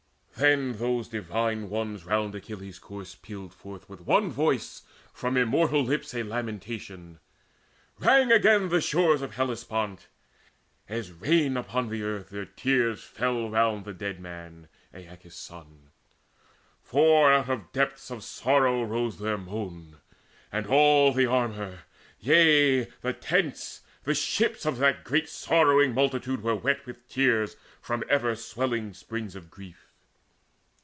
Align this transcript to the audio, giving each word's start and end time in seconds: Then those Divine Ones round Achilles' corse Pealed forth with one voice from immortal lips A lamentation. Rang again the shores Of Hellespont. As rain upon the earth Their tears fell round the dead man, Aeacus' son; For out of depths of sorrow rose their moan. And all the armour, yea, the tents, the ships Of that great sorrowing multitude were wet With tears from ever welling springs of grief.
Then 0.37 0.79
those 0.79 1.07
Divine 1.07 1.69
Ones 1.69 2.03
round 2.03 2.33
Achilles' 2.33 2.79
corse 2.79 3.13
Pealed 3.13 3.53
forth 3.53 3.87
with 3.87 4.01
one 4.07 4.31
voice 4.31 4.81
from 5.13 5.37
immortal 5.37 5.83
lips 5.83 6.15
A 6.15 6.23
lamentation. 6.23 7.19
Rang 7.99 8.31
again 8.31 8.69
the 8.69 8.81
shores 8.81 9.21
Of 9.21 9.35
Hellespont. 9.35 10.07
As 10.89 11.11
rain 11.11 11.57
upon 11.57 11.89
the 11.89 12.01
earth 12.01 12.31
Their 12.31 12.45
tears 12.47 13.03
fell 13.03 13.51
round 13.51 13.85
the 13.85 13.93
dead 13.93 14.19
man, 14.19 14.67
Aeacus' 14.95 15.35
son; 15.35 15.91
For 16.81 17.31
out 17.31 17.47
of 17.47 17.71
depths 17.71 18.09
of 18.09 18.23
sorrow 18.23 18.81
rose 18.83 19.19
their 19.19 19.37
moan. 19.37 19.97
And 20.51 20.65
all 20.65 21.13
the 21.13 21.27
armour, 21.27 21.81
yea, 22.19 22.85
the 23.01 23.13
tents, 23.13 23.81
the 24.05 24.15
ships 24.15 24.65
Of 24.65 24.79
that 24.79 25.03
great 25.03 25.29
sorrowing 25.29 25.93
multitude 25.93 26.41
were 26.41 26.55
wet 26.55 26.83
With 26.87 27.07
tears 27.07 27.57
from 27.79 28.03
ever 28.09 28.35
welling 28.57 28.95
springs 28.95 29.35
of 29.35 29.51
grief. 29.51 29.87